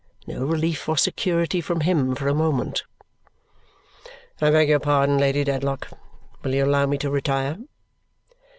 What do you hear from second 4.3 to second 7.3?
"I beg your pardon, Lady Dedlock. Will you allow me to